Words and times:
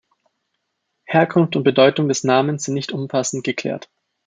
Herkunft 1.05 1.55
und 1.55 1.61
Bedeutung 1.63 2.07
des 2.07 2.23
Namens 2.23 2.63
sind 2.63 2.73
nicht 2.73 2.91
umfassend 2.91 3.43
geklärt. 3.43 3.87